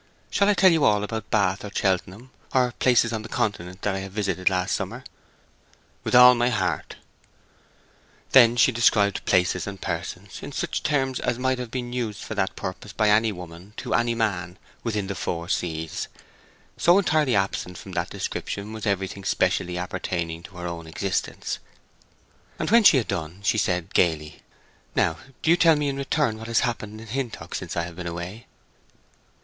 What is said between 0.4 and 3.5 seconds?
I tell you all about Bath or Cheltenham, or places on the